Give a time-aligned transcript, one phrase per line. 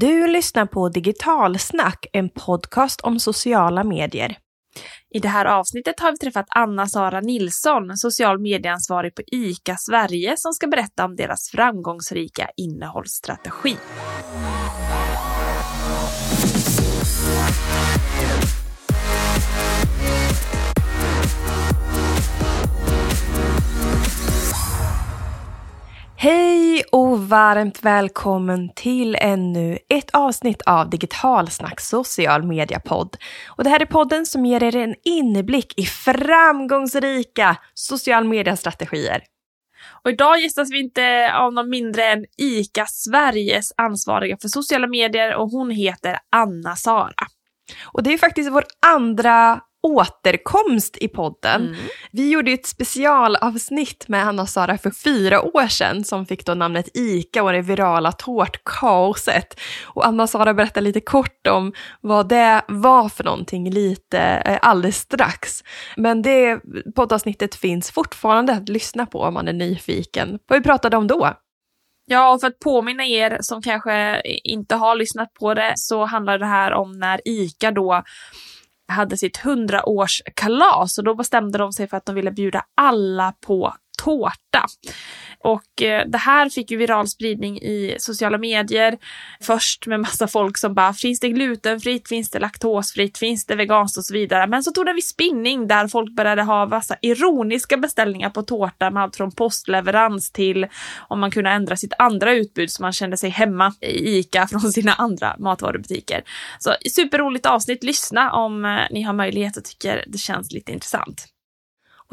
[0.00, 4.38] Du lyssnar på Digitalsnack, en podcast om sociala medier.
[5.14, 10.52] I det här avsnittet har vi träffat Anna-Sara Nilsson, social medieansvarig på ICA Sverige, som
[10.52, 13.76] ska berätta om deras framgångsrika innehållsstrategi.
[26.24, 33.16] Hej och varmt välkommen till ännu ett avsnitt av Digitalsnack social media podd.
[33.48, 39.22] Och det här är podden som ger er en inblick i framgångsrika social media-strategier.
[40.04, 45.34] Och idag gästas vi inte av någon mindre än ICA Sveriges ansvariga för sociala medier
[45.34, 47.26] och hon heter Anna Sara.
[47.84, 51.62] Och det är faktiskt vår andra återkomst i podden.
[51.62, 51.76] Mm.
[52.10, 56.54] Vi gjorde ett specialavsnitt med Anna och Sara för fyra år sedan som fick då
[56.54, 59.60] namnet ICA och det virala tårtkaoset.
[59.84, 64.58] Och Anna och Sara berättar lite kort om vad det var för någonting lite eh,
[64.62, 65.64] alldeles strax.
[65.96, 66.60] Men det
[66.96, 70.38] poddavsnittet finns fortfarande att lyssna på om man är nyfiken.
[70.46, 71.34] Vad vi pratade om då?
[72.06, 76.38] Ja, och för att påminna er som kanske inte har lyssnat på det så handlar
[76.38, 78.02] det här om när ICA då
[78.88, 83.74] hade sitt hundraårskalas och då bestämde de sig för att de ville bjuda alla på
[84.04, 84.66] tårta.
[85.44, 88.98] Och eh, det här fick ju viral spridning i sociala medier.
[89.40, 93.98] Först med massa folk som bara, finns det glutenfritt, finns det laktosfritt, finns det veganskt
[93.98, 94.46] och så vidare.
[94.46, 98.42] Men så tog det en viss spinning där folk började ha massa ironiska beställningar på
[98.42, 100.66] tårta med allt från postleverans till
[101.08, 104.60] om man kunde ändra sitt andra utbud så man kände sig hemma i ICA från
[104.60, 106.22] sina andra matvarubutiker.
[106.58, 111.33] Så superroligt avsnitt, lyssna om eh, ni har möjlighet och tycker det känns lite intressant.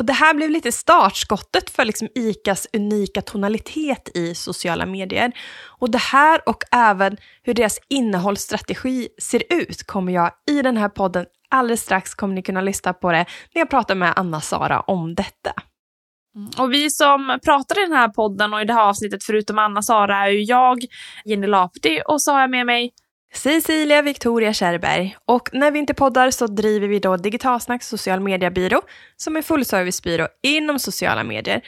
[0.01, 5.31] Och det här blev lite startskottet för liksom ICAs unika tonalitet i sociala medier.
[5.79, 10.89] Och det här och även hur deras innehållsstrategi ser ut kommer jag i den här
[10.89, 15.15] podden alldeles strax kommer ni kunna lyssna på det när jag pratar med Anna-Sara om
[15.15, 15.53] detta.
[16.35, 19.59] Mm, och vi som pratar i den här podden och i det här avsnittet förutom
[19.59, 20.85] Anna-Sara är ju jag,
[21.25, 22.91] Jenny Lapti och så har jag med mig
[23.33, 25.17] Cecilia Victoria Kärrberg.
[25.25, 28.81] Och när vi inte poddar så driver vi då Digitalsnacks social mediebyrå
[29.17, 31.61] som är fullservicebyrå inom sociala medier.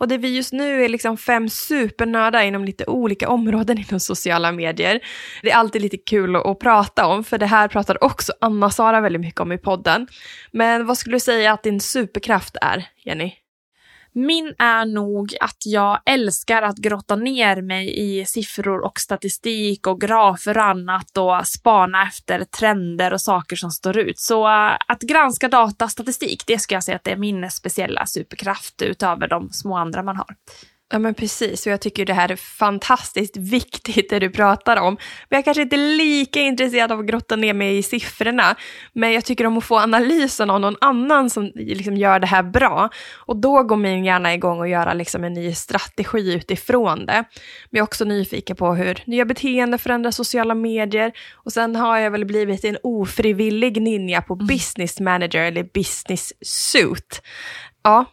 [0.00, 4.52] Och det vi just nu är liksom fem supernördar inom lite olika områden inom sociala
[4.52, 5.00] medier.
[5.42, 9.00] Det är alltid lite kul att, att prata om, för det här pratar också Anna-Sara
[9.00, 10.06] väldigt mycket om i podden.
[10.50, 13.34] Men vad skulle du säga att din superkraft är, Jenny?
[14.12, 20.00] Min är nog att jag älskar att grotta ner mig i siffror och statistik och
[20.00, 24.18] grafer och annat och spana efter trender och saker som står ut.
[24.18, 28.82] Så eh, att granska datastatistik, det ska jag säga att det är min speciella superkraft
[28.82, 30.36] utöver de små andra man har.
[30.92, 34.96] Ja men precis, och jag tycker det här är fantastiskt viktigt det du pratar om.
[35.28, 38.56] Men jag kanske inte är lika intresserad av att grotta ner mig i siffrorna,
[38.92, 42.42] men jag tycker om att få analysen av någon annan som liksom gör det här
[42.42, 42.88] bra.
[43.16, 47.24] Och då går min hjärna igång och göra liksom en ny strategi utifrån det.
[47.70, 51.12] Men jag är också nyfiken på hur nya beteenden förändrar sociala medier.
[51.34, 54.46] Och sen har jag väl blivit en ofrivillig ninja på mm.
[54.46, 57.22] business manager eller business suit.
[57.82, 58.04] Ja,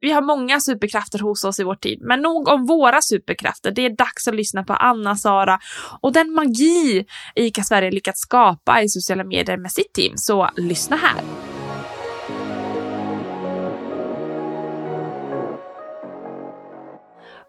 [0.00, 3.70] vi har många superkrafter hos oss i vår tid, men nog om våra superkrafter.
[3.70, 5.58] Det är dags att lyssna på Anna-Sara
[6.00, 10.12] och den magi ICA Sverige lyckats skapa i sociala medier med sitt team.
[10.16, 11.22] Så lyssna här.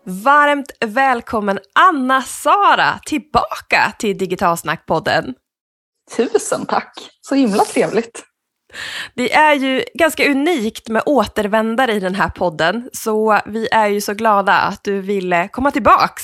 [0.06, 5.34] Varmt välkommen Anna-Sara tillbaka till Digitalsnackpodden.
[6.18, 8.31] Tusen tack, så himla trevligt.
[9.16, 14.02] Det är ju ganska unikt med återvändare i den här podden, så vi är ju
[14.02, 16.24] så glada att du ville komma tillbaks.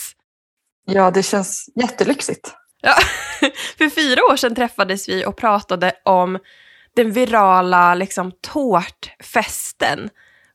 [0.85, 2.53] Ja, det känns jättelyxigt.
[2.81, 2.93] Ja,
[3.77, 6.39] för fyra år sedan träffades vi och pratade om
[6.95, 10.09] den virala liksom, tårtfesten.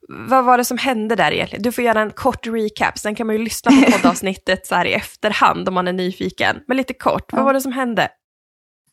[0.08, 1.62] Vad var det som hände där egentligen?
[1.62, 4.84] Du får göra en kort recap, sen kan man ju lyssna på poddavsnittet så här
[4.84, 6.56] i efterhand om man är nyfiken.
[6.68, 8.08] Men lite kort, vad var det som hände?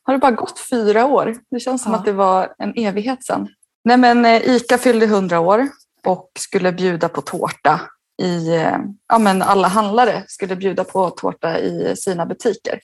[0.09, 1.37] Har det bara gått fyra år?
[1.51, 1.97] Det känns som ja.
[1.97, 3.47] att det var en evighet sedan.
[3.83, 5.67] Nej, men eh, ICA fyllde 100 år
[6.05, 7.81] och skulle bjuda på tårta
[8.21, 8.77] i, eh,
[9.07, 12.79] ja men alla handlare skulle bjuda på tårta i sina butiker.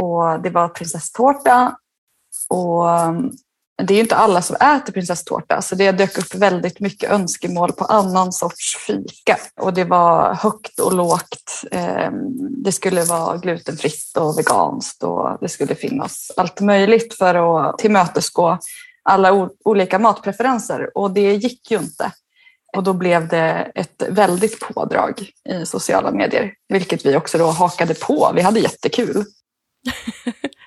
[0.00, 1.76] Och det var prinsesstårta
[2.48, 2.84] och
[3.82, 7.72] det är ju inte alla som äter prinsesstårta så det dök upp väldigt mycket önskemål
[7.72, 9.38] på annan sorts fika.
[9.60, 11.62] Och det var högt och lågt.
[11.70, 12.14] Ehm,
[12.64, 17.34] det skulle vara glutenfritt och veganskt och det skulle finnas allt möjligt för
[17.68, 18.58] att tillmötesgå
[19.02, 22.12] alla olika matpreferenser och det gick ju inte.
[22.76, 27.94] Och då blev det ett väldigt pådrag i sociala medier, vilket vi också då hakade
[27.94, 28.32] på.
[28.34, 29.24] Vi hade jättekul.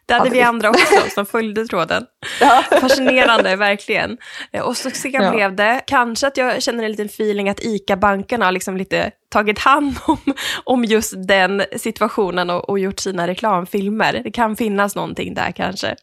[0.08, 2.06] Det hade Hade vi andra också som följde tråden.
[2.42, 2.64] Ja.
[2.82, 4.18] Fascinerande, verkligen.
[4.54, 5.32] Eh, Och succé Ja.
[5.32, 5.82] blev det.
[5.88, 10.18] Kanske att jag känner en liten feeling att ICA-bankerna har liksom lite tagit hand om,
[10.64, 14.22] om just den situationen och, och gjort sina reklamfilmer.
[14.24, 15.96] Det kan finnas någonting där kanske.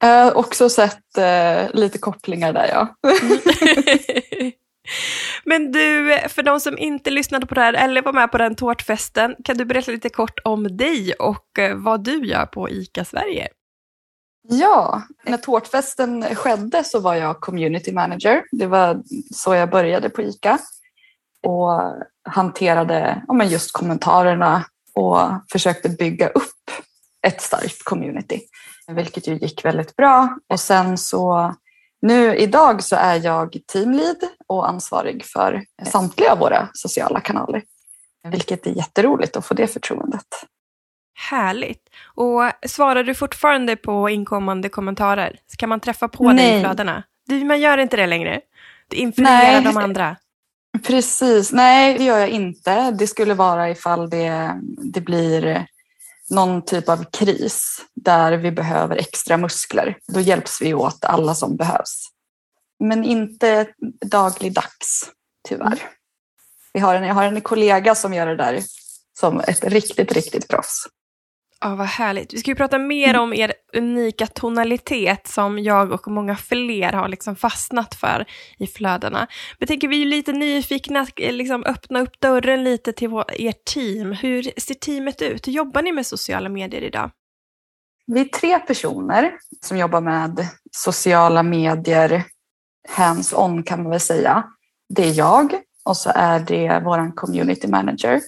[0.00, 2.88] Jag har också sett eh, lite kopplingar där ja.
[5.44, 8.54] Men du, för de som inte lyssnade på det här eller var med på den
[8.54, 13.04] tårtfesten, kan du berätta lite kort om dig och eh, vad du gör på ICA
[13.04, 13.48] Sverige?
[14.48, 18.44] Ja, när tårtfesten skedde så var jag community manager.
[18.52, 19.02] Det var
[19.34, 20.58] så jag började på ICA
[21.42, 21.80] och
[22.28, 25.20] hanterade ja, men just kommentarerna och
[25.52, 26.70] försökte bygga upp
[27.26, 28.40] ett starkt community,
[28.88, 30.38] vilket ju gick väldigt bra.
[30.48, 31.54] Och sen så
[32.02, 34.16] nu idag så är jag teamlead
[34.46, 37.62] och ansvarig för samtliga av våra sociala kanaler,
[38.28, 40.26] vilket är jätteroligt att få det förtroendet.
[41.30, 41.88] Härligt.
[42.14, 45.36] Och svarar du fortfarande på inkommande kommentarer?
[45.58, 46.60] Kan man träffa på dig i Nej.
[46.60, 47.02] flödena?
[47.26, 48.40] Du, man gör inte det längre.
[48.88, 49.62] Du influerar Nej.
[49.62, 50.16] de andra.
[50.86, 52.90] Precis, nej det gör jag inte.
[52.90, 54.60] Det skulle vara ifall det,
[54.92, 55.66] det blir
[56.32, 59.98] någon typ av kris där vi behöver extra muskler.
[60.12, 62.08] Då hjälps vi åt alla som behövs.
[62.84, 63.66] Men inte
[64.06, 65.10] dagligdags,
[65.48, 65.82] tyvärr.
[66.72, 68.62] Vi har en, jag har en kollega som gör det där
[69.20, 70.86] som ett riktigt, riktigt proffs.
[71.64, 72.34] Ja, vad härligt.
[72.34, 77.08] Vi ska ju prata mer om er unika tonalitet som jag och många fler har
[77.08, 78.26] liksom fastnat för
[78.58, 79.18] i flödena.
[79.18, 83.24] Men jag tänker vi är lite nyfikna, eh, liksom öppna upp dörren lite till vår,
[83.28, 84.12] ert team.
[84.12, 85.48] Hur ser teamet ut?
[85.48, 87.10] Hur jobbar ni med sociala medier idag?
[88.06, 89.32] Vi är tre personer
[89.64, 92.24] som jobbar med sociala medier,
[92.88, 94.44] hands-on kan man väl säga.
[94.88, 95.54] Det är jag
[95.84, 98.20] och så är det vår community manager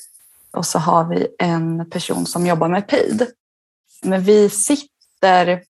[0.54, 3.26] och så har vi en person som jobbar med paid.
[4.02, 5.62] Men vi sitter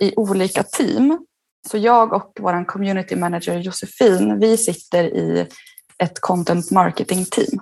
[0.00, 1.26] i olika team.
[1.68, 5.48] Så jag och vår community manager Josefin, vi sitter i
[5.98, 7.60] ett content marketing team.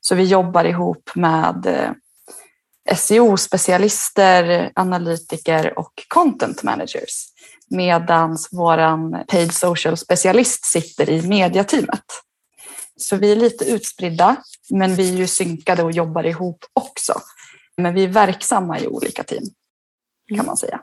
[0.00, 1.90] Så vi jobbar ihop med eh,
[2.96, 7.26] SEO-specialister, analytiker och content managers.
[7.70, 12.04] Medan vår paid social-specialist sitter i mediateamet.
[13.00, 14.36] Så vi är lite utspridda,
[14.70, 17.20] men vi är ju synkade och jobbar ihop också.
[17.76, 19.42] Men vi är verksamma i olika team,
[20.36, 20.80] kan man säga.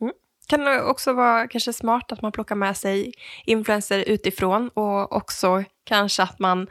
[0.00, 0.14] Mm.
[0.48, 3.12] Kan det också vara kanske smart att man plockar med sig
[3.46, 6.66] influenser utifrån och också kanske att man,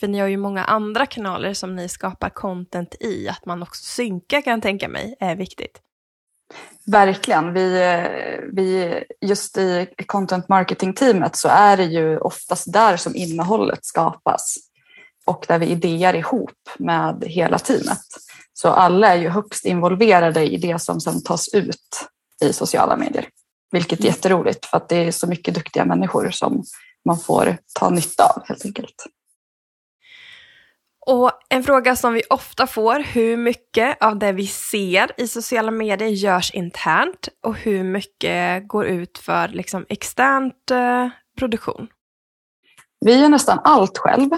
[0.00, 3.84] för ni har ju många andra kanaler som ni skapar content i, att man också
[3.84, 5.80] synkar kan jag tänka mig är viktigt.
[6.86, 7.52] Verkligen.
[7.52, 13.84] Vi, eh, vi, just i content marketing-teamet så är det ju oftast där som innehållet
[13.84, 14.56] skapas
[15.26, 18.04] och där vi idéer ihop med hela teamet.
[18.52, 22.06] Så alla är ju högst involverade i det som sedan tas ut
[22.44, 23.28] i sociala medier.
[23.72, 26.64] Vilket är jätteroligt för att det är så mycket duktiga människor som
[27.04, 29.06] man får ta nytta av helt enkelt.
[31.10, 35.70] Och en fråga som vi ofta får, hur mycket av det vi ser i sociala
[35.70, 41.08] medier görs internt och hur mycket går ut för liksom externt eh,
[41.38, 41.88] produktion?
[43.00, 44.30] Vi gör nästan allt själv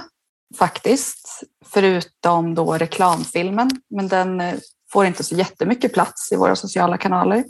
[0.58, 3.70] faktiskt, förutom då reklamfilmen.
[3.90, 4.54] Men den eh,
[4.92, 7.44] får inte så jättemycket plats i våra sociala kanaler.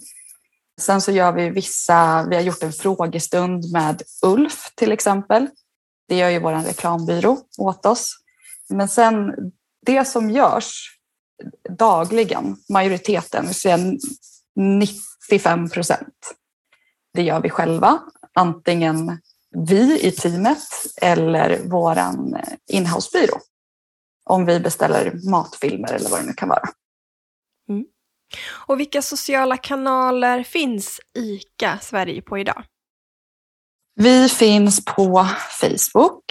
[0.80, 5.48] Sen så gör vi vissa, vi har gjort en frågestund med Ulf till exempel.
[6.08, 8.21] Det gör ju vår reklambyrå åt oss.
[8.72, 9.34] Men sen
[9.86, 10.98] det som görs
[11.78, 13.78] dagligen, majoriteten, vill säga
[14.56, 16.34] 95 procent,
[17.14, 18.00] det gör vi själva.
[18.34, 19.18] Antingen
[19.54, 20.58] vi i teamet
[20.96, 23.40] eller våran eh, inhousebyrå.
[24.24, 26.68] Om vi beställer matfilmer eller vad det nu kan vara.
[27.68, 27.84] Mm.
[28.48, 32.64] Och vilka sociala kanaler finns ICA Sverige på idag?
[33.94, 35.28] Vi finns på
[35.60, 36.24] Facebook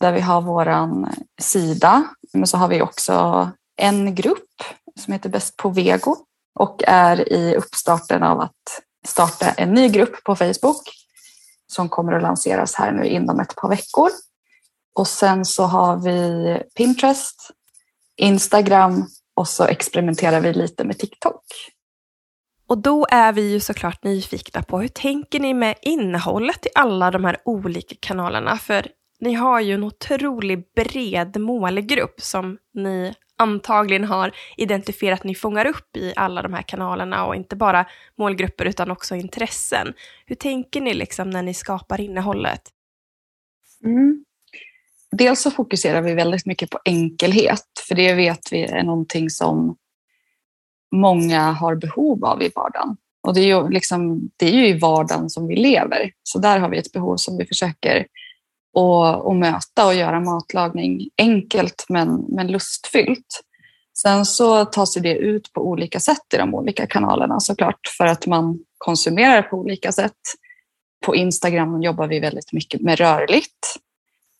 [0.00, 2.04] där vi har våran sida.
[2.32, 4.62] Men så har vi också en grupp
[5.00, 6.16] som heter Bäst på Vego
[6.58, 10.82] och är i uppstarten av att starta en ny grupp på Facebook
[11.72, 14.10] som kommer att lanseras här nu inom ett par veckor.
[14.94, 17.50] Och sen så har vi Pinterest,
[18.16, 19.06] Instagram
[19.36, 21.42] och så experimenterar vi lite med TikTok.
[22.68, 27.10] Och då är vi ju såklart nyfikna på hur tänker ni med innehållet i alla
[27.10, 28.56] de här olika kanalerna?
[28.56, 28.86] För
[29.20, 35.96] ni har ju en otroligt bred målgrupp som ni antagligen har identifierat ni fångar upp
[35.96, 37.86] i alla de här kanalerna och inte bara
[38.18, 39.94] målgrupper utan också intressen.
[40.26, 42.62] Hur tänker ni liksom när ni skapar innehållet?
[43.84, 44.24] Mm.
[45.10, 49.76] Dels så fokuserar vi väldigt mycket på enkelhet, för det vet vi är någonting som
[50.94, 52.96] många har behov av i vardagen.
[53.26, 56.12] Och det är, ju liksom, det är ju i vardagen som vi lever.
[56.22, 58.06] Så där har vi ett behov som vi försöker
[58.76, 63.42] att, att möta och göra matlagning enkelt men, men lustfyllt.
[63.98, 68.06] Sen så tar sig det ut på olika sätt i de olika kanalerna såklart för
[68.06, 70.12] att man konsumerar på olika sätt.
[71.06, 73.76] På Instagram jobbar vi väldigt mycket med rörligt.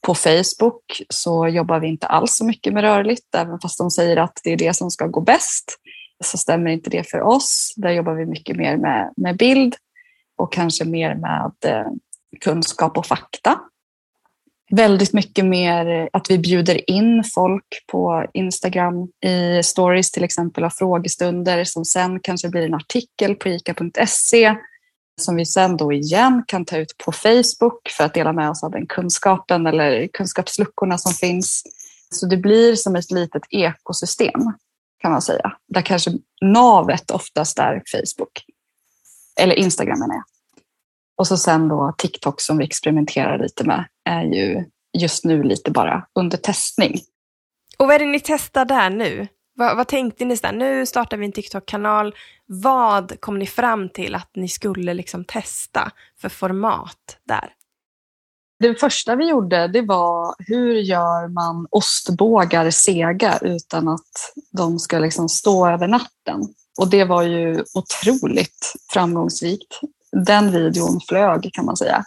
[0.07, 4.17] På Facebook så jobbar vi inte alls så mycket med rörligt, även fast de säger
[4.17, 5.79] att det är det som ska gå bäst.
[6.25, 7.75] Så stämmer inte det för oss.
[7.77, 9.77] Där jobbar vi mycket mer med, med bild
[10.37, 11.87] och kanske mer med eh,
[12.41, 13.61] kunskap och fakta
[14.71, 20.65] väldigt mycket mer eh, att vi bjuder in folk på Instagram i stories till exempel
[20.65, 24.57] av frågestunder som sen kanske blir en artikel på ica.se
[25.21, 28.65] som vi sen då igen kan ta ut på Facebook för att dela med oss
[28.65, 31.63] av den kunskapen eller kunskapsluckorna som finns.
[32.15, 34.53] Så det blir som ett litet ekosystem
[34.99, 35.57] kan man säga.
[35.69, 36.11] Där kanske
[36.41, 38.45] navet oftast är Facebook.
[39.41, 40.25] Eller Instagram menar jag.
[41.17, 44.65] Och så sen då TikTok som vi experimenterar lite med är ju
[44.99, 47.01] just nu lite bara under testning.
[47.79, 49.29] Och vad är det ni testar där nu?
[49.55, 50.35] Vad, vad tänkte ni?
[50.35, 50.53] Där?
[50.53, 52.15] Nu startar vi en TikTok-kanal.
[52.47, 57.53] Vad kom ni fram till att ni skulle liksom testa för format där?
[58.59, 64.99] Det första vi gjorde det var hur gör man ostbågar sega utan att de ska
[64.99, 66.55] liksom stå över natten?
[66.79, 69.81] Och det var ju otroligt framgångsrikt.
[70.13, 72.05] Den videon flög kan man säga.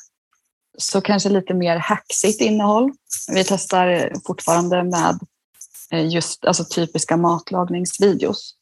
[0.77, 2.91] Så kanske lite mer hacksigt innehåll.
[3.31, 5.19] Vi testar fortfarande med
[5.91, 8.55] eh, just alltså typiska matlagningsvideos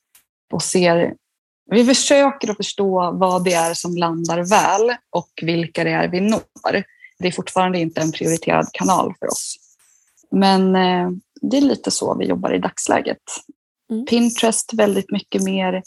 [0.54, 1.14] och ser
[1.72, 6.22] vi försöker att förstå vad det är som landar väl och vilka det är vi
[6.22, 6.84] når.
[7.20, 9.56] Det är fortfarande inte en prioriterad kanal för oss.
[10.32, 11.10] Men eh,
[11.42, 13.24] det är lite så vi jobbar i dagsläget.
[13.92, 14.06] Mm.
[14.06, 15.84] Pinterest väldigt mycket mer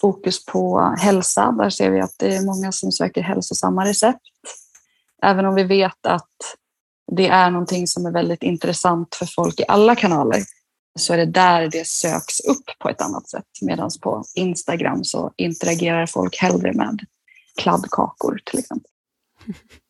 [0.00, 1.52] fokus på hälsa.
[1.52, 4.20] Där ser vi att det är många som söker hälsosamma recept.
[5.22, 6.30] Även om vi vet att
[7.12, 10.42] det är någonting som är väldigt intressant för folk i alla kanaler
[10.98, 13.44] så är det där det söks upp på ett annat sätt.
[13.62, 17.00] Medan på Instagram så interagerar folk hellre med
[17.60, 18.90] kladdkakor till exempel.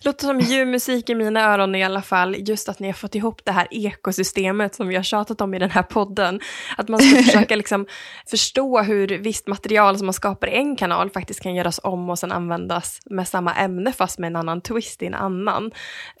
[0.00, 3.14] Låter som ljuv musik i mina öron i alla fall, just att ni har fått
[3.14, 6.40] ihop det här ekosystemet som vi har tjatat om i den här podden.
[6.76, 7.86] Att man ska försöka liksom
[8.30, 12.18] förstå hur visst material som man skapar i en kanal faktiskt kan göras om och
[12.18, 15.70] sen användas med samma ämne fast med en annan twist i en annan.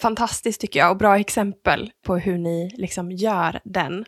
[0.02, 4.04] Fantastiskt tycker jag och bra exempel på hur ni liksom gör den.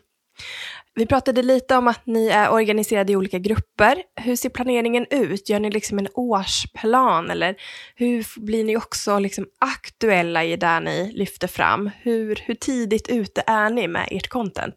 [0.95, 4.03] Vi pratade lite om att ni är organiserade i olika grupper.
[4.15, 5.49] Hur ser planeringen ut?
[5.49, 7.55] Gör ni liksom en årsplan eller
[7.95, 11.89] hur blir ni också liksom aktuella i det ni lyfter fram?
[12.01, 14.75] Hur, hur tidigt ute är ni med ert content?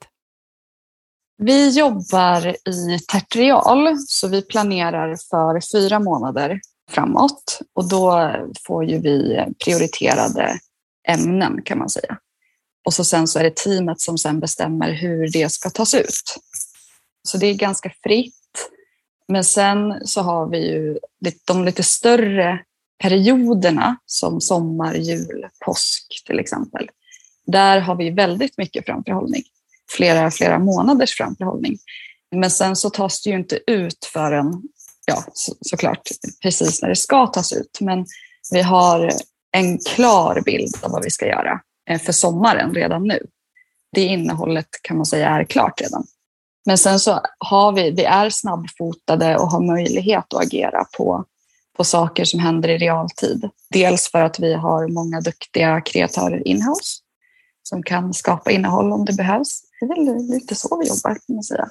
[1.38, 6.60] Vi jobbar i tertial, så vi planerar för fyra månader
[6.90, 8.32] framåt och då
[8.66, 10.58] får ju vi prioriterade
[11.08, 12.18] ämnen kan man säga.
[12.87, 16.37] Och så sen så är det teamet som sen bestämmer hur det ska tas ut.
[17.28, 18.35] Så det är ganska fritt.
[19.28, 20.99] Men sen så har vi ju
[21.45, 22.59] de lite större
[23.02, 26.90] perioderna som sommar, jul, påsk till exempel.
[27.47, 29.43] Där har vi väldigt mycket framförhållning.
[29.90, 31.78] Flera, flera månaders framförhållning.
[32.37, 34.62] Men sen så tas det ju inte ut förrän,
[35.07, 36.09] ja så, såklart,
[36.43, 37.78] precis när det ska tas ut.
[37.81, 38.07] Men
[38.52, 39.12] vi har
[39.52, 41.61] en klar bild av vad vi ska göra
[42.05, 43.26] för sommaren redan nu.
[43.93, 46.07] Det innehållet kan man säga är klart redan.
[46.66, 51.25] Men sen så har vi, vi är snabbfotade och har möjlighet att agera på,
[51.76, 53.50] på saker som händer i realtid.
[53.71, 57.02] Dels för att vi har många duktiga kreatörer inhouse
[57.62, 59.62] som kan skapa innehåll om det behövs.
[59.81, 61.69] Det är väl lite så vi jobbar kan man säga.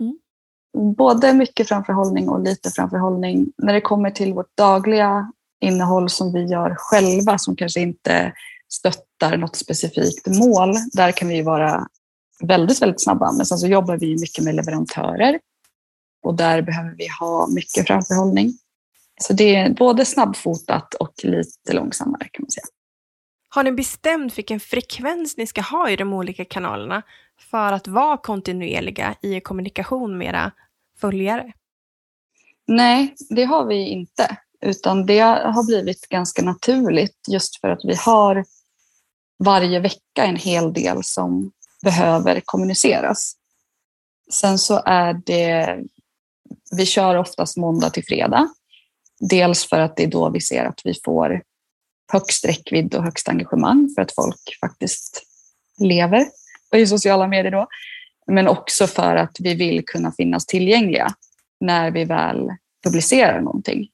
[0.00, 0.94] Mm.
[0.96, 3.46] Både mycket framförhållning och lite framförhållning.
[3.58, 8.32] När det kommer till vårt dagliga innehåll som vi gör själva som kanske inte
[8.72, 11.86] stöttar något specifikt mål, där kan vi vara
[12.42, 13.32] väldigt, väldigt snabba.
[13.32, 15.40] Men sen så jobbar vi mycket med leverantörer
[16.22, 18.52] och där behöver vi ha mycket framförhållning.
[19.20, 22.64] Så det är både snabbfotat och lite långsammare kan man säga.
[23.48, 27.02] Har ni bestämt vilken frekvens ni ska ha i de olika kanalerna
[27.50, 30.52] för att vara kontinuerliga i kommunikation med era
[31.00, 31.52] följare?
[32.66, 37.94] Nej, det har vi inte, utan det har blivit ganska naturligt just för att vi
[37.94, 38.44] har
[39.44, 43.36] varje vecka en hel del som behöver kommuniceras.
[44.32, 45.78] Sen så är det,
[46.76, 48.48] vi kör oftast måndag till fredag.
[49.20, 51.42] Dels för att det är då vi ser att vi får
[52.12, 55.22] högst räckvidd och högst engagemang för att folk faktiskt
[55.78, 56.26] lever
[56.74, 57.66] i sociala medier då.
[58.26, 61.14] Men också för att vi vill kunna finnas tillgängliga.
[61.60, 62.50] när vi väl
[62.84, 63.88] publicerar någonting.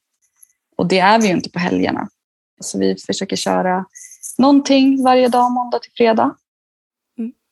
[0.77, 2.09] Och det är vi ju inte på helgerna.
[2.61, 3.85] Så vi försöker köra
[4.39, 6.35] någonting varje dag, måndag till fredag.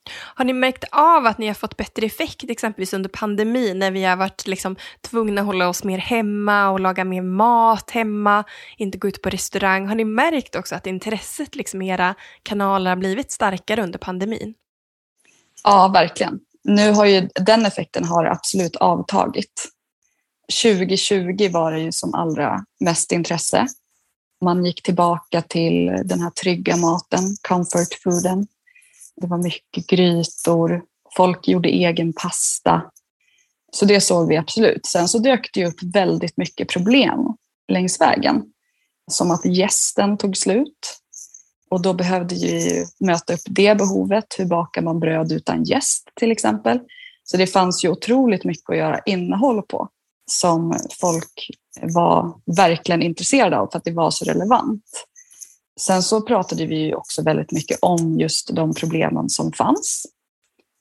[0.10, 4.04] Har ni märkt av att ni har fått bättre effekt, exempelvis under pandemin, när vi
[4.04, 8.44] har varit liksom tvungna att hålla oss mer hemma och laga mer mat hemma,
[8.78, 9.88] inte gå ut på restaurang.
[9.88, 14.54] Har ni märkt också att intresset liksom i era kanaler har blivit starkare under pandemin?
[15.64, 16.40] Ja, verkligen.
[16.64, 19.70] Nu har ju den effekten har absolut avtagit.
[20.64, 23.68] 2020 var det ju som allra mest intresse.
[24.42, 28.48] Man gick tillbaka till den här trygga maten, comfort fooden.
[29.16, 30.84] Det var mycket grytor,
[31.16, 32.82] folk gjorde egen pasta.
[33.74, 34.86] Så det såg vi absolut.
[34.86, 37.20] Sen så dök det upp väldigt mycket problem
[37.68, 38.44] längs vägen.
[39.12, 41.00] Som att gästen tog slut.
[41.70, 44.36] Och då behövde vi möta upp det behovet.
[44.38, 46.80] Hur bakar man bröd utan gäst till exempel?
[47.24, 49.90] Så det fanns ju otroligt mycket att göra innehåll på
[50.32, 51.50] som folk
[51.82, 54.84] var verkligen intresserade av för att det var så relevant.
[55.80, 60.06] Sen så pratade vi också väldigt mycket om just de problemen som fanns.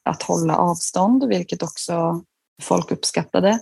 [0.08, 2.24] Att hålla avstånd, vilket också
[2.62, 3.58] folk uppskattade.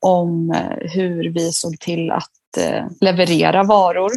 [0.00, 4.12] Om eh, hur vi såg till att eh, leverera varor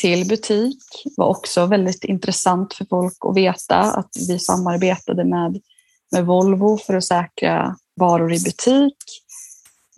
[0.00, 0.82] till butik
[1.16, 5.60] var också väldigt intressant för folk att veta att vi samarbetade med,
[6.12, 8.96] med Volvo för att säkra varor i butik.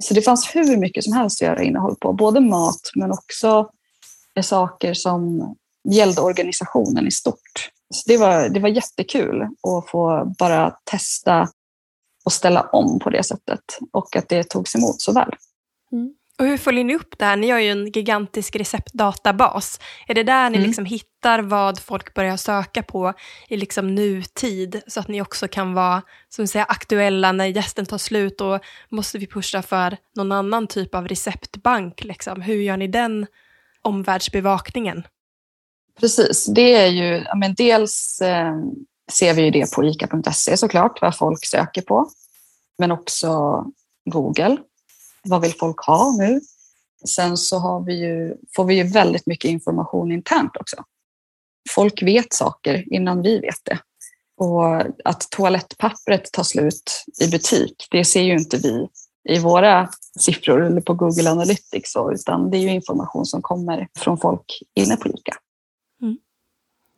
[0.02, 3.70] Så det fanns hur mycket som helst att göra innehåll på, både mat men också
[4.42, 5.54] saker som
[5.88, 7.70] gällde organisationen i stort.
[7.94, 11.48] Så det, var, det var jättekul att få bara testa
[12.24, 13.60] och ställa om på det sättet
[13.92, 15.34] och att det togs emot så väl.
[15.92, 16.14] Mm.
[16.38, 17.36] Och hur följer ni upp det här?
[17.36, 19.80] Ni har ju en gigantisk receptdatabas.
[20.08, 20.66] Är det där ni mm.
[20.66, 23.12] liksom hittar vad folk börjar söka på
[23.48, 27.98] i liksom nutid så att ni också kan vara som säger, aktuella när gästen tar
[27.98, 32.04] slut och måste vi pusha för någon annan typ av receptbank?
[32.04, 32.40] Liksom.
[32.40, 33.26] Hur gör ni den
[33.82, 35.06] omvärldsbevakningen?
[36.00, 38.54] Precis, det är ju, men dels eh,
[39.12, 42.10] ser vi ju det på ica.se såklart, vad folk söker på.
[42.78, 43.64] Men också
[44.04, 44.56] Google.
[45.26, 46.40] Vad vill folk ha nu?
[47.08, 50.76] Sen så har vi ju, får vi ju väldigt mycket information internt också.
[51.70, 53.78] Folk vet saker innan vi vet det.
[54.36, 58.88] Och att toalettpappret tar slut i butik, det ser ju inte vi
[59.28, 64.18] i våra siffror eller på Google Analytics, utan det är ju information som kommer från
[64.18, 65.36] folk inne på ICA.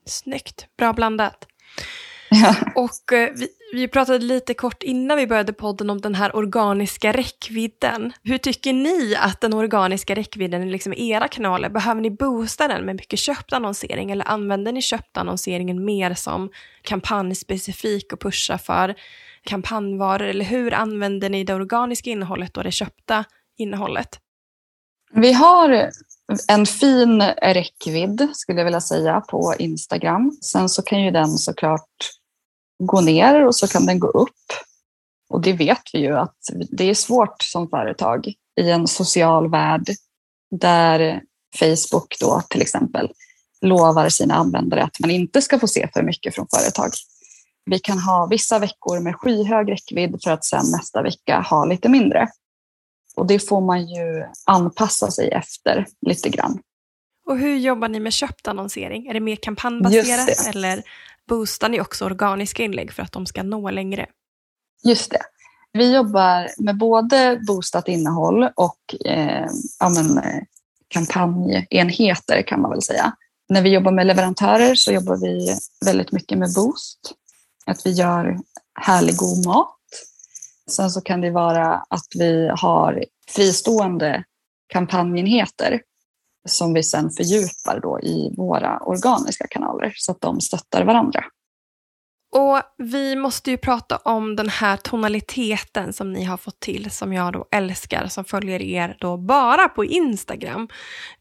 [0.07, 1.47] Snyggt, bra blandat.
[2.43, 2.57] Ja.
[2.75, 7.13] Och eh, vi, vi, pratade lite kort innan vi började podden om den här organiska
[7.13, 8.13] räckvidden.
[8.23, 11.69] Hur tycker ni att den organiska räckvidden är liksom i era kanaler?
[11.69, 16.51] Behöver ni boosta den med mycket köpt annonsering eller använder ni köpt annonseringen mer som
[16.83, 18.95] kampanjspecifik och pusha för
[19.45, 20.27] kampanjvaror?
[20.27, 23.25] Eller hur använder ni det organiska innehållet och det köpta
[23.59, 24.21] innehållet?
[25.15, 25.91] Vi har
[26.49, 30.39] en fin räckvidd skulle jag vilja säga på Instagram.
[30.43, 32.11] Sen så kan ju den såklart
[32.79, 34.53] gå ner och så kan den gå upp.
[35.31, 36.37] Och det vet vi ju att
[36.71, 38.27] det är svårt som företag
[38.61, 39.91] i en social värld
[40.51, 41.23] där
[41.59, 43.13] Facebook då till exempel
[43.61, 46.91] lovar sina användare att man inte ska få se för mycket från företag.
[47.71, 51.89] Vi kan ha vissa veckor med skyhög räckvidd för att sen nästa vecka ha lite
[51.89, 52.29] mindre.
[53.17, 56.59] Och det får man ju anpassa sig efter lite grann.
[57.29, 59.07] Och hur jobbar ni med köpt annonsering?
[59.07, 60.83] Är det mer kampanjbaserat eller
[61.29, 64.07] boostar ni också organiska inlägg för att de ska nå längre?
[64.85, 65.23] Just det.
[65.73, 69.47] Vi jobbar med både boostat innehåll och eh,
[69.79, 70.23] ja, men,
[70.89, 73.13] kampanjenheter kan man väl säga.
[73.49, 77.15] När vi jobbar med leverantörer så jobbar vi väldigt mycket med boost.
[77.67, 78.39] Att vi gör
[78.81, 79.79] härlig god mat
[80.71, 84.25] Sen så kan det vara att vi har fristående
[84.73, 85.81] kampanjenheter
[86.49, 91.25] som vi sen fördjupar då i våra organiska kanaler så att de stöttar varandra.
[92.33, 97.13] Och vi måste ju prata om den här tonaliteten som ni har fått till, som
[97.13, 100.69] jag då älskar, som följer er då bara på Instagram.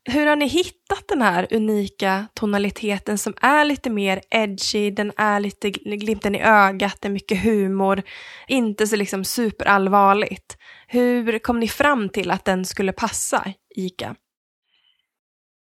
[0.03, 5.39] Hur har ni hittat den här unika tonaliteten som är lite mer edgy, den är
[5.39, 8.03] lite glimten i ögat, det är mycket humor,
[8.47, 10.57] inte så liksom superallvarligt.
[10.87, 14.15] Hur kom ni fram till att den skulle passa ICA?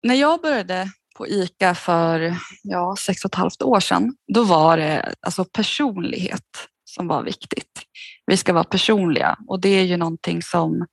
[0.05, 4.77] När jag började på ICA för ja, sex och ett halvt år sedan, då var
[4.77, 7.83] det alltså personlighet som var viktigt.
[8.27, 10.87] Vi ska vara personliga och det är ju någonting som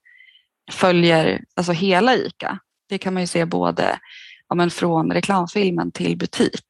[0.72, 2.60] följer alltså hela ICA.
[2.90, 4.00] Det kan man ju se både
[4.50, 6.66] ja, men från reklamfilmen till butik.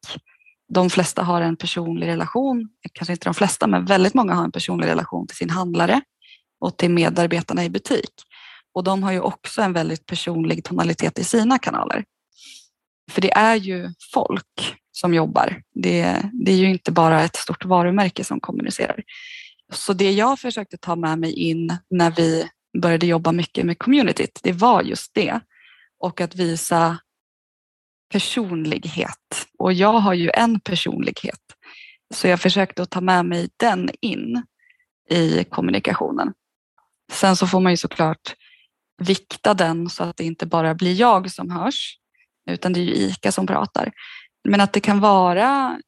[0.73, 4.51] De flesta har en personlig relation, kanske inte de flesta, men väldigt många har en
[4.51, 6.01] personlig relation till sin handlare
[6.59, 8.11] och till medarbetarna i butik.
[8.73, 12.03] och de har ju också en väldigt personlig tonalitet i sina kanaler.
[13.11, 15.61] För det är ju folk som jobbar.
[15.73, 19.03] Det, det är ju inte bara ett stort varumärke som kommunicerar.
[19.73, 22.49] Så det jag försökte ta med mig in när vi
[22.81, 25.39] började jobba mycket med communityt, det var just det.
[25.99, 26.97] Och att visa
[28.11, 29.47] personlighet.
[29.57, 31.39] Och jag har ju en personlighet.
[32.13, 34.43] Så jag försökte att ta med mig den in
[35.09, 36.33] i kommunikationen.
[37.11, 38.35] Sen så får man ju såklart
[38.97, 41.97] vikta den så att det inte bara blir jag som hörs,
[42.51, 43.91] utan det är ju ICA som pratar.
[44.49, 45.79] Men att det kan vara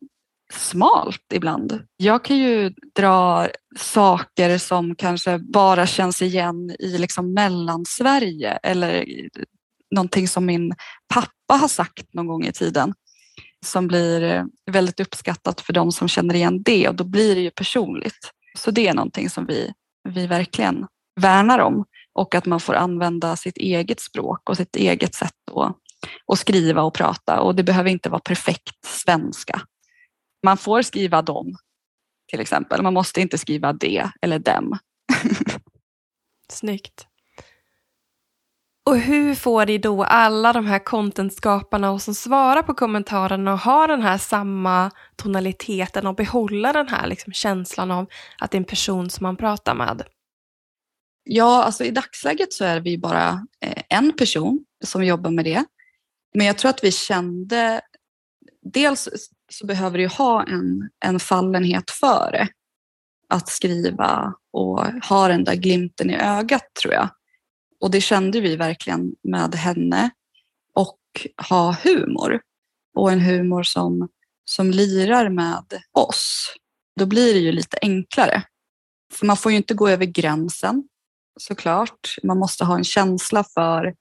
[0.54, 1.84] smalt ibland.
[1.97, 3.47] Jag kan ju dra
[3.78, 9.06] saker som kanske bara känns igen i liksom Mellansverige eller
[9.95, 10.73] någonting som min
[11.13, 12.93] pappa har sagt någon gång i tiden
[13.65, 17.52] som blir väldigt uppskattat för de som känner igen det och då blir det ju
[17.52, 18.32] personligt.
[18.58, 19.73] Så det är någonting som vi,
[20.10, 20.88] vi verkligen
[21.21, 25.78] värnar om och att man får använda sitt eget språk och sitt eget sätt att,
[26.28, 29.62] att skriva och prata och det behöver inte vara perfekt svenska.
[30.44, 31.56] Man får skriva dem
[32.28, 32.82] till exempel.
[32.82, 34.78] Man måste inte skriva det eller dem.
[36.50, 37.08] Snyggt.
[38.86, 43.60] Och hur får ni då alla de här contentskaparna och som svarar på kommentarerna och
[43.60, 48.60] har den här samma tonaliteten och behålla den här liksom känslan av att det är
[48.60, 50.04] en person som man pratar med?
[51.24, 55.66] Ja, alltså i dagsläget så är vi bara eh, en person som jobbar med det.
[56.34, 57.82] Men jag tror att vi kände,
[58.62, 59.10] dels
[59.52, 62.48] så behöver du ha en, en fallenhet för det.
[63.30, 67.10] Att skriva och ha den där glimten i ögat tror jag.
[67.80, 70.10] Och det kände vi verkligen med henne.
[70.76, 71.00] Och
[71.50, 72.41] ha humor.
[72.96, 74.10] Och en humor som,
[74.46, 76.54] som lirar med oss.
[77.00, 78.43] Då blir det ju lite enklare.
[79.13, 80.84] För man får ju inte gå över gränsen
[81.39, 82.15] såklart.
[82.24, 83.96] Man måste ha en känsla för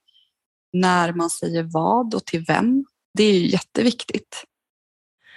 [0.73, 2.85] när man säger vad och till vem.
[3.15, 4.45] Det är ju jätteviktigt.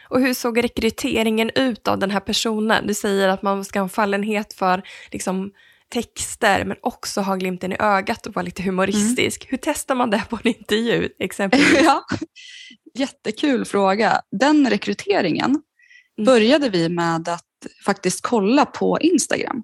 [0.09, 2.87] Och hur såg rekryteringen ut av den här personen?
[2.87, 5.51] Du säger att man ska ha en fallenhet för liksom,
[5.89, 9.43] texter men också ha glimten i ögat och vara lite humoristisk.
[9.43, 9.49] Mm.
[9.51, 11.79] Hur testar man det på en intervju exempelvis?
[11.83, 12.05] ja,
[12.93, 14.21] jättekul fråga.
[14.31, 16.25] Den rekryteringen mm.
[16.25, 17.45] började vi med att
[17.85, 19.63] faktiskt kolla på Instagram.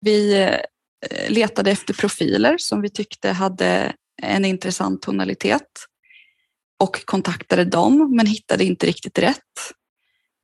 [0.00, 5.68] Vi eh, letade efter profiler som vi tyckte hade en intressant tonalitet
[6.78, 9.36] och kontaktade dem men hittade inte riktigt rätt.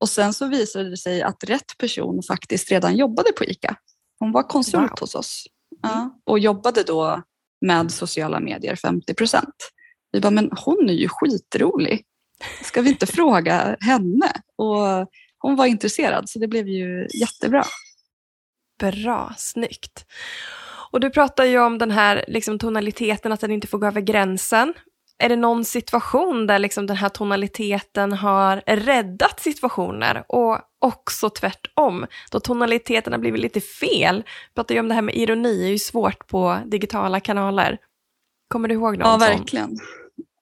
[0.01, 3.77] Och sen så visade det sig att rätt person faktiskt redan jobbade på ICA.
[4.19, 5.01] Hon var konsult wow.
[5.01, 5.45] hos oss
[5.83, 6.11] ja, mm.
[6.25, 7.23] och jobbade då
[7.61, 9.55] med sociala medier 50 procent.
[10.13, 12.05] Vi bara, men hon är ju skitrolig.
[12.63, 14.33] Ska vi inte fråga henne?
[14.57, 15.09] Och
[15.39, 17.65] hon var intresserad så det blev ju jättebra.
[18.79, 20.05] Bra, snyggt.
[20.91, 24.01] Och du pratar ju om den här liksom, tonaliteten, att den inte får gå över
[24.01, 24.75] gränsen.
[25.19, 32.07] Är det någon situation där liksom, den här tonaliteten har räddat situationer och också tvärtom,
[32.31, 34.17] då tonaliteten har blivit lite fel?
[34.49, 37.79] Vi pratar ju om det här med ironi, det är ju svårt på digitala kanaler.
[38.49, 39.69] Kommer du ihåg någon Ja, verkligen.
[39.69, 39.87] Sån?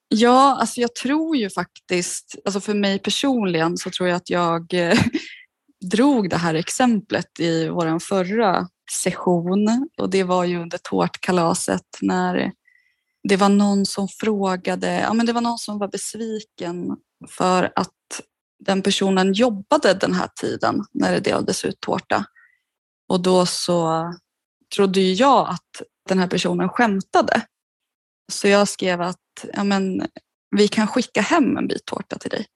[0.08, 4.74] Ja, alltså jag tror ju faktiskt, alltså för mig personligen så tror jag att jag
[4.74, 4.98] eh,
[5.90, 12.52] drog det här exemplet i vår förra session och det var ju under tårtkalaset när
[13.28, 16.96] det var någon som frågade, ja men det var någon som var besviken
[17.28, 17.90] för att
[18.58, 22.24] den personen jobbade den här tiden när det delades ut tårta.
[23.08, 24.12] Och då så
[24.76, 27.46] trodde jag att den här personen skämtade.
[28.32, 30.06] Så jag skrev att ja men,
[30.56, 32.46] vi kan skicka hem en bit tårta till dig.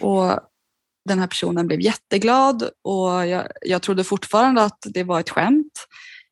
[0.00, 0.40] Och
[1.08, 5.86] den här personen blev jätteglad och jag, jag trodde fortfarande att det var ett skämt.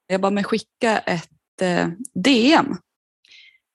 [0.07, 2.77] Jag bara, men skicka ett eh, DM.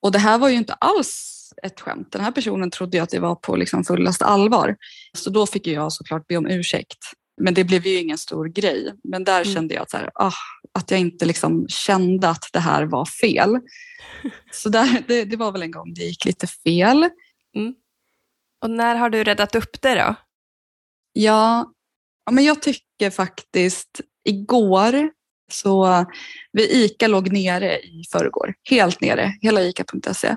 [0.02, 2.12] Och det här var ju inte alls ett skämt.
[2.12, 4.76] Den här personen trodde ju att det var på liksom fullaste allvar.
[5.18, 6.98] Så då fick jag såklart be om ursäkt.
[7.42, 8.94] Men det blev ju ingen stor grej.
[9.04, 9.54] Men där mm.
[9.54, 10.34] kände jag att, så här, ah,
[10.74, 13.60] att jag inte liksom kände att det här var fel.
[14.52, 17.10] Så där, det, det var väl en gång det gick lite fel.
[17.56, 17.74] Mm.
[18.62, 20.16] Och när har du räddat upp det då?
[21.13, 21.71] Ja,
[22.32, 25.12] men jag tycker faktiskt igår
[25.52, 26.06] så
[26.52, 30.36] vi ICA låg nere i förrgår, helt nere, hela ICA.se.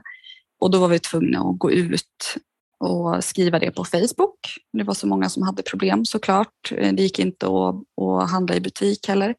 [0.60, 2.36] Och då var vi tvungna att gå ut
[2.78, 4.38] och skriva det på Facebook.
[4.72, 6.72] Det var så många som hade problem såklart.
[6.72, 9.34] Eh, det gick inte att, att handla i butik heller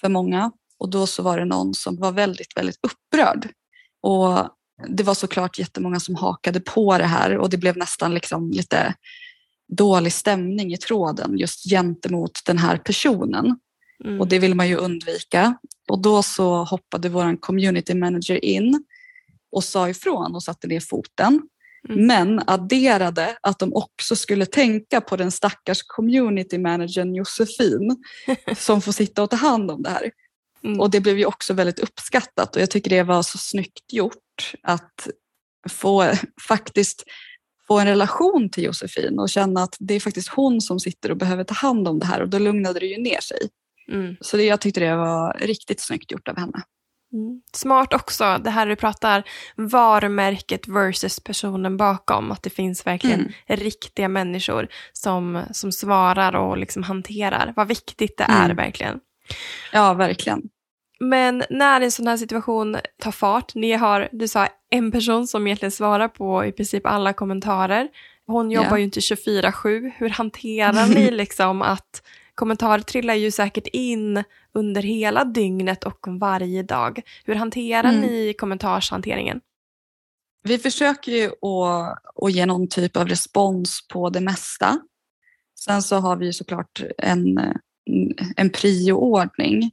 [0.00, 0.52] för många.
[0.78, 3.48] Och då så var det någon som var väldigt, väldigt upprörd.
[4.02, 4.48] Och
[4.88, 8.94] det var såklart jättemånga som hakade på det här och det blev nästan liksom lite
[9.68, 13.58] dålig stämning i tråden just gentemot den här personen.
[14.04, 14.20] Mm.
[14.20, 15.58] och det vill man ju undvika.
[15.88, 18.84] Och då så hoppade vår community manager in
[19.52, 21.42] och sa ifrån och satte ner foten.
[21.88, 22.06] Mm.
[22.06, 28.04] Men adderade att de också skulle tänka på den stackars community managern Josefin
[28.56, 30.10] som får sitta och ta hand om det här.
[30.64, 30.80] Mm.
[30.80, 34.52] Och det blev ju också väldigt uppskattat och jag tycker det var så snyggt gjort
[34.62, 35.08] att
[35.68, 36.12] få
[36.48, 37.04] faktiskt
[37.68, 41.16] få en relation till Josefin och känna att det är faktiskt hon som sitter och
[41.16, 43.38] behöver ta hand om det här och då lugnade det ju ner sig.
[43.92, 44.16] Mm.
[44.20, 46.62] Så det, jag tyckte det var riktigt snyggt gjort av henne.
[47.12, 47.42] Mm.
[47.52, 49.22] Smart också, det här du pratar,
[49.56, 52.32] varumärket versus personen bakom.
[52.32, 53.32] Att det finns verkligen Mm.
[53.48, 57.52] riktiga människor som, som svarar och liksom hanterar.
[57.56, 58.56] Vad viktigt det är Mm.
[58.56, 59.00] verkligen.
[59.72, 60.42] Ja, verkligen.
[61.00, 65.46] Men när en sån här situation tar fart, ni har, du sa en person som
[65.46, 67.88] egentligen svarar på i princip alla kommentarer.
[68.26, 68.78] Hon jobbar Ja.
[68.78, 69.92] ju inte 24-7.
[69.96, 72.02] Hur hanterar ni liksom att
[72.34, 77.00] kommentarer trillar ju säkert in under hela dygnet och varje dag.
[77.24, 78.00] Hur hanterar Mm.
[78.00, 79.40] ni kommentarshanteringen?
[80.42, 84.78] Vi försöker ju att, att ge någon typ av respons på det mesta.
[85.60, 87.38] Sen så har vi ju såklart en,
[88.36, 89.70] en prioordning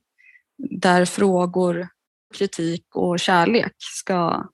[0.58, 1.88] där frågor,
[2.34, 4.50] kritik och kärlek ska,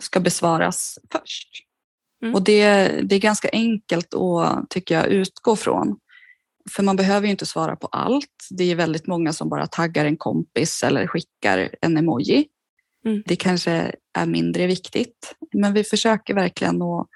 [0.00, 1.48] ska besvaras först.
[2.22, 2.34] Mm.
[2.34, 5.98] Och det, det är ganska enkelt att, tycker jag, utgå från.
[6.70, 8.46] För man behöver ju inte svara på allt.
[8.50, 12.46] Det är väldigt många som bara taggar en kompis eller skickar en emoji.
[13.06, 13.22] Mm.
[13.26, 15.34] Det kanske är mindre viktigt.
[15.52, 17.08] Men vi försöker verkligen att,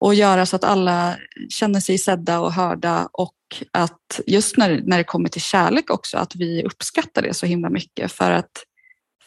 [0.00, 1.16] att göra så att alla
[1.48, 3.34] känner sig sedda och hörda och
[3.72, 7.70] att just när, när det kommer till kärlek också, att vi uppskattar det så himla
[7.70, 8.64] mycket för att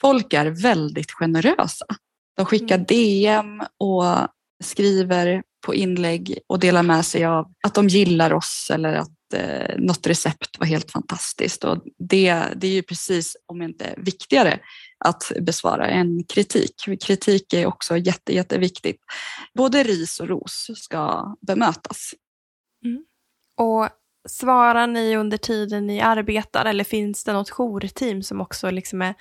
[0.01, 1.85] folk är väldigt generösa.
[2.37, 2.85] De skickar Mm.
[2.85, 4.03] DM och
[4.63, 9.75] skriver på inlägg och delar med sig av att de gillar oss eller att eh,
[9.77, 11.63] något recept var helt fantastiskt.
[11.63, 14.59] Och det, det är ju precis, om inte viktigare,
[15.05, 16.73] att besvara en kritik.
[17.05, 19.01] Kritik är också jätte, jätteviktigt.
[19.53, 22.13] Både ris och ros ska bemötas.
[22.85, 23.05] Mm.
[23.57, 23.89] Och
[24.29, 29.15] svarar ni under tiden ni arbetar eller finns det något jourteam som också liksom är,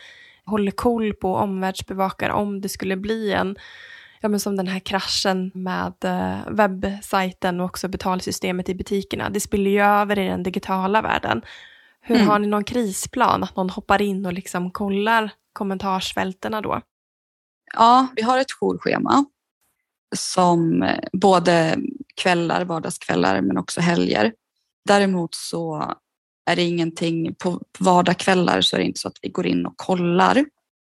[0.45, 3.57] håller koll på och omvärldsbevakar om det skulle bli en,
[4.20, 9.31] ja men som den här kraschen med eh, webbsajten och också betalsystemet i butikerna.
[9.31, 11.42] Det spiller ju över i den digitala världen.
[12.00, 12.29] Hur Mm.
[12.29, 16.81] har ni någon krisplan, att någon hoppar in och liksom kollar kommentarsfältena då?
[17.74, 19.24] Ja, vi har ett jourschema
[20.16, 21.76] som eh, både
[22.16, 24.33] kvällar, vardagskvällar men också helger.
[24.88, 25.94] Däremot så
[26.50, 29.76] är det ingenting, på vardagskvällar så är det inte så att vi går in och
[29.76, 30.44] kollar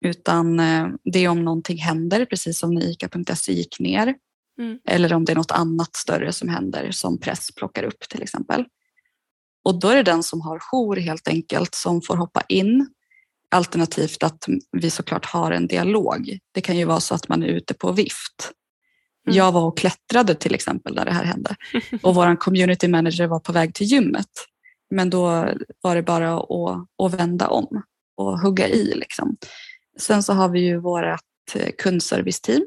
[0.05, 4.15] utan eh, det är om någonting händer, precis som när ICA.se gick ner.
[4.59, 4.79] Mm.
[4.89, 8.65] Eller om det är något annat större som händer som press plockar upp till exempel.
[9.65, 12.89] Och då är det den som har jour helt enkelt som får hoppa in.
[13.51, 16.39] Alternativt att vi såklart har en dialog.
[16.53, 18.53] Det kan ju vara så att man är ute på vift.
[19.27, 19.37] Mm.
[19.37, 21.57] Jag var och klättrade till exempel när det här hände.
[22.03, 24.31] Och vår community manager var på väg till gymmet.
[24.91, 25.49] Men då
[25.81, 27.83] var det bara att, att vända om
[28.17, 28.95] och hugga i.
[28.95, 29.37] Liksom.
[29.99, 32.65] Sen så har vi ju vårt eh, kundserviceteam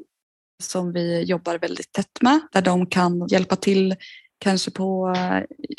[0.64, 2.40] som vi jobbar väldigt tätt med.
[2.52, 3.96] Där de kan hjälpa till
[4.40, 5.14] kanske på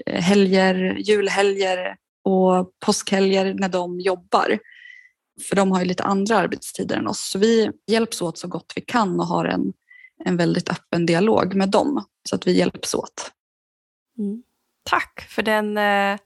[0.07, 4.59] eh, helger, julhelger och påskhelger när de jobbar.
[5.49, 7.31] För de har ju lite andra arbetstider än oss.
[7.31, 9.73] Så vi hjälps åt så gott vi kan och har en,
[10.25, 12.05] en väldigt öppen dialog med dem.
[12.29, 13.31] Så att vi hjälps åt.
[14.19, 14.43] Mm.
[14.83, 16.19] Tack för den eh,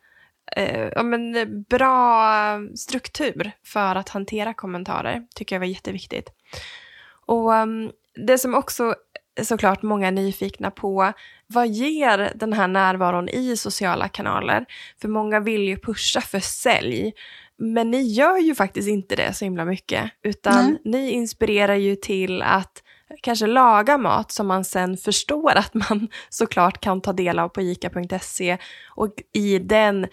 [0.57, 5.23] eh, ja, men, bra struktur för att hantera kommentarer.
[5.35, 6.29] tycker jag var jätteviktigt.
[7.27, 7.93] Och um,
[8.27, 8.95] det som också
[9.43, 11.13] såklart många är nyfikna på,
[11.47, 14.67] vad ger den här närvaron i sociala kanaler?
[15.01, 17.13] För många vill ju pusha för sälj,
[17.57, 20.81] men ni gör ju faktiskt inte det så himla mycket, utan Nej.
[20.85, 22.83] ni inspirerar ju till att
[23.23, 27.61] kanske laga mat som man sen förstår att man såklart kan ta del av på
[27.61, 28.59] ica.se
[28.97, 30.07] och i den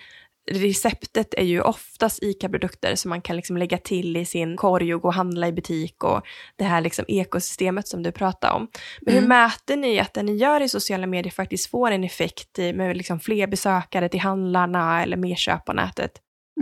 [0.51, 5.01] receptet är ju oftast ICA-produkter som man kan liksom lägga till i sin korg och
[5.01, 6.21] gå och handla i butik och
[6.55, 8.67] det här liksom ekosystemet som du pratar om.
[9.01, 9.29] Men hur Mm.
[9.29, 13.19] mäter ni att det ni gör i sociala medier faktiskt får en effekt med liksom
[13.19, 16.11] fler besökare till handlarna eller mer köp på nätet?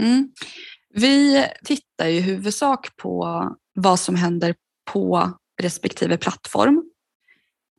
[0.02, 0.30] Mm.
[0.94, 4.56] Vi tittar i huvudsak på vad som händer
[4.92, 6.84] på respektive plattform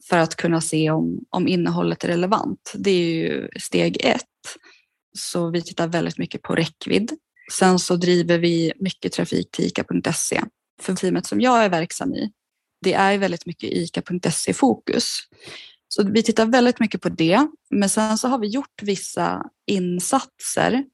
[0.09, 2.73] för att kunna se om, om innehållet är relevant.
[2.75, 4.25] Det är ju steg ett.
[5.19, 7.13] Så vi tittar väldigt mycket på räckvidd.
[7.53, 10.43] Sen så driver vi mycket trafik till ICA.se.
[10.83, 12.33] För teamet som jag är verksam i,
[12.83, 15.19] det är väldigt mycket ICA.se-fokus.
[15.89, 17.47] Så vi tittar väldigt mycket på det.
[17.71, 20.85] Men sen så har vi gjort vissa insatser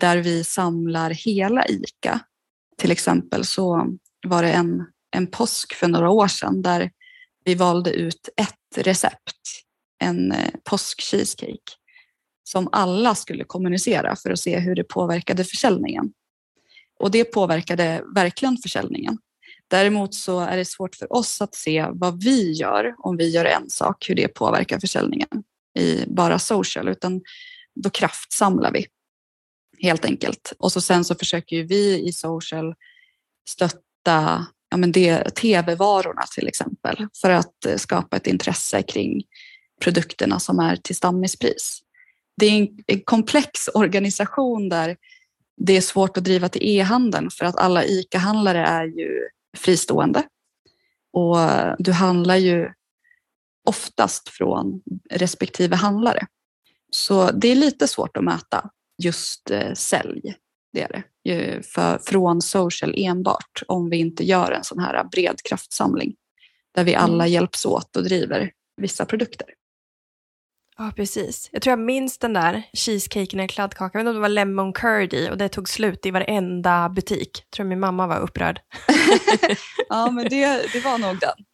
[0.00, 2.20] där vi samlar hela ICA.
[2.78, 4.84] Till exempel så var det en,
[5.16, 6.90] en påsk för några år sedan där
[7.44, 9.40] vi valde ut ett recept,
[9.98, 11.46] en eh, påskcheesecake.
[11.50, 11.85] påsk-cheesecake
[12.48, 16.12] som alla skulle kommunicera för att se hur det påverkade försäljningen.
[17.00, 19.18] Och det påverkade verkligen försäljningen.
[19.68, 23.44] Däremot så är det svårt för oss att se vad vi gör om vi gör
[23.44, 25.28] en sak, hur det påverkar försäljningen
[25.78, 27.20] i bara social, utan
[27.74, 28.86] då kraftsamlar vi
[29.82, 30.52] helt enkelt.
[30.58, 32.74] Och så sen så försöker vi i social
[33.48, 39.22] stötta ja, men det, tv-varorna till exempel för att skapa ett intresse kring
[39.80, 41.82] produkterna som är till stammispris.
[42.36, 44.96] Det är en komplex organisation där
[45.56, 50.22] det är svårt att driva till e-handeln för att alla ICA-handlare är ju fristående.
[51.12, 51.36] Och
[51.78, 52.70] du handlar ju
[53.68, 56.26] oftast från respektive handlare.
[56.90, 58.70] Så det är lite svårt att mäta
[59.02, 60.34] just eh, sälj.
[60.72, 61.02] Det är det.
[61.66, 66.14] För, från social enbart om vi inte gör en sån här bred kraftsamling
[66.74, 67.32] där vi alla mm.
[67.32, 69.46] hjälps åt och driver vissa produkter.
[70.78, 71.48] Ja, precis.
[71.52, 73.98] Jag tror jag minns den där cheesecaken eller kladdkakan.
[73.98, 76.88] Jag vet inte om det var lemon curd i och det tog slut i varenda
[76.88, 77.42] butik.
[77.42, 78.60] Jag tror min mamma var upprörd.
[79.88, 81.44] ja, men det, det var nog den.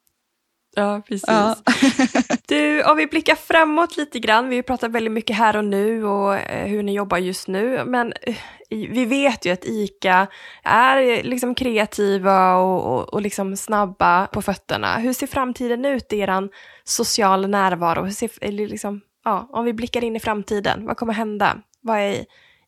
[0.76, 1.24] Ja, precis.
[1.26, 1.56] Ja.
[2.48, 4.48] du, om vi blickar framåt lite grann.
[4.48, 7.84] Vi pratar väldigt mycket här och nu och eh, hur ni jobbar just nu.
[7.84, 8.36] Men eh,
[8.70, 10.26] vi vet ju att ICA
[10.64, 14.98] är liksom kreativa och, och, och liksom snabba på fötterna.
[14.98, 16.48] Hur ser framtiden ut i er
[16.84, 18.04] social närvaro?
[18.04, 21.62] Hur ser, liksom, ja, om vi blickar in i framtiden, vad kommer hända?
[21.80, 22.24] Vad är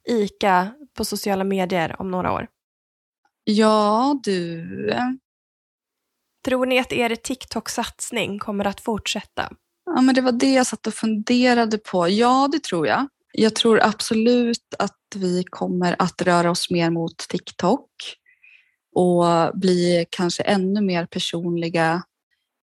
[0.08, 2.46] ICA på sociala medier om några år?
[3.44, 4.66] Ja, du.
[6.44, 9.52] Tror ni att er TikTok-satsning kommer att fortsätta?
[9.86, 12.08] Ja, men det var det jag satt och funderade på.
[12.08, 13.08] Ja, det tror jag.
[13.32, 17.90] Jag tror absolut att vi kommer att röra oss mer mot TikTok
[18.94, 22.02] och bli kanske ännu mer personliga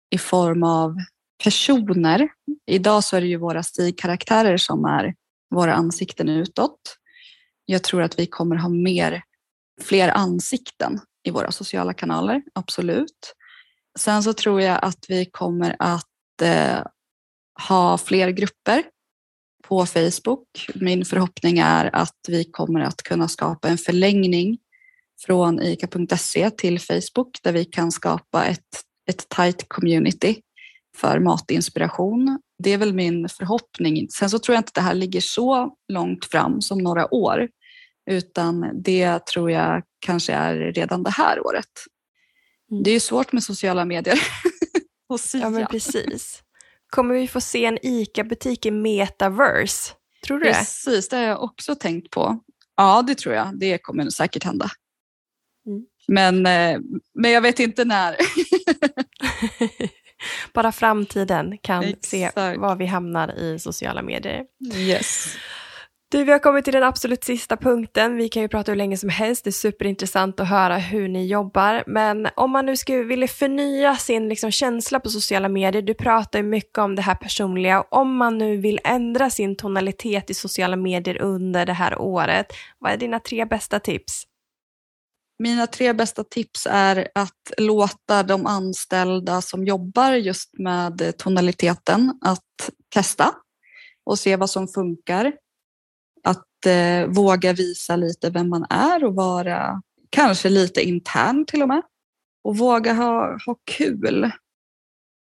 [0.09, 0.95] i form av
[1.43, 2.29] personer.
[2.65, 5.15] Idag så är det ju våra stigkaraktärer som är
[5.55, 6.97] våra ansikten utåt.
[7.65, 9.23] Jag tror att vi kommer ha mer,
[9.81, 13.33] fler ansikten i våra sociala kanaler, absolut.
[13.99, 16.83] Sen så tror jag att vi kommer att eh,
[17.67, 18.83] ha fler grupper
[19.63, 20.69] på Facebook.
[20.75, 24.57] Min förhoppning är att vi kommer att kunna skapa en förlängning
[25.25, 30.41] från ica.se till Facebook där vi kan skapa ett, ett tight community
[30.97, 32.39] för matinspiration.
[32.63, 34.07] Det är väl min förhoppning.
[34.09, 37.49] Sen så tror jag inte att det här ligger så långt fram som några år,
[38.09, 41.69] utan det tror jag kanske är redan det här året.
[42.71, 42.83] Mm.
[42.83, 44.19] Det är svårt med sociala medier.
[45.09, 46.43] och ja, men precis.
[46.89, 49.93] Kommer vi få se en ICA-butik i metaverse?
[50.27, 50.91] Tror du precis, det?
[50.91, 52.39] Precis, det har jag också tänkt på.
[52.75, 53.59] Ja, det tror jag.
[53.59, 54.69] Det kommer säkert hända.
[55.67, 55.85] Mm.
[56.07, 56.79] Men, eh,
[57.13, 58.15] men jag vet inte när.
[60.57, 62.05] Bara framtiden kan Exakt.
[62.05, 64.43] se var vi hamnar i sociala medier.
[64.75, 65.35] Yes.
[66.11, 68.15] Du, vi har kommit till den absolut sista punkten.
[68.15, 69.43] Vi kan ju prata hur länge som helst.
[69.43, 71.83] Det är superintressant att höra hur ni jobbar.
[71.87, 76.39] Men om man nu skulle vilja förnya sin liksom, känsla på sociala medier, du pratar
[76.39, 77.83] ju mycket om det här personliga.
[77.89, 82.47] Om man nu vill ändra sin tonalitet i sociala medier under det här året,
[82.79, 84.23] vad är dina tre bästa tips?
[85.39, 92.69] Mina tre bästa tips är att låta de anställda som jobbar just med tonaliteten att
[92.89, 93.35] testa
[94.05, 95.33] och se vad som funkar
[96.23, 101.67] att eh, våga visa lite vem man är och vara kanske lite intern till och
[101.67, 101.81] med.
[102.43, 104.31] Och våga ha, ha kul.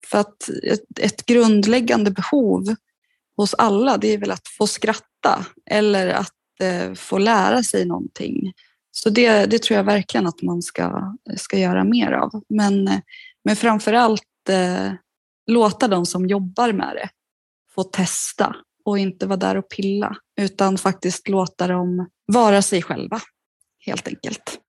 [0.05, 2.75] För att ett, ett grundläggande behov
[3.37, 8.53] hos alla det är väl att få skratta eller att eh, få lära sig någonting.
[8.97, 12.43] Så det, det tror jag verkligen att man ska, ska göra mer av.
[12.49, 12.89] Men,
[13.43, 14.93] men framför allt eh,
[15.47, 17.09] låta de som jobbar med det
[17.75, 18.55] få testa
[18.85, 23.19] och inte vara där och pilla utan faktiskt låta dem vara sig själva
[23.85, 24.59] helt enkelt.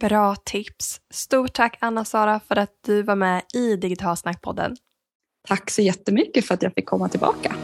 [0.00, 1.00] Bra tips.
[1.10, 4.76] Stort tack Anna-Sara för att du var med i Digitalsnackpodden.
[5.48, 7.56] Tack så jättemycket för att jag fick komma tillbaka.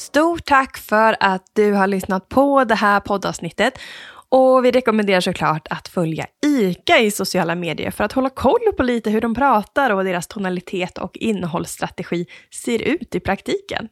[0.00, 3.78] Stort tack för att du har lyssnat på det här poddavsnittet
[4.28, 8.82] och vi rekommenderar såklart att följa ICA i sociala medier för att hålla koll på
[8.82, 12.26] lite hur de pratar och vad deras tonalitet och innehållsstrategi
[12.64, 13.88] ser ut i praktiken.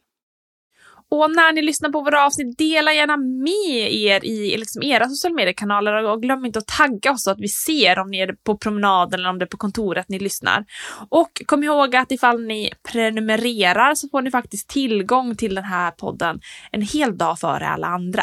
[1.10, 5.34] Och när ni lyssnar på våra avsnitt, dela gärna med er i liksom era sociala
[5.34, 8.58] mediekanaler och glöm inte att tagga oss så att vi ser om ni är på
[8.58, 10.64] promenaden eller om det är på kontoret ni lyssnar.
[11.08, 15.90] Och kom ihåg att ifall ni prenumererar så får ni faktiskt tillgång till den här
[15.90, 16.40] podden
[16.72, 18.22] en hel dag före alla andra.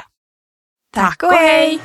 [0.95, 1.79] Tack och hej!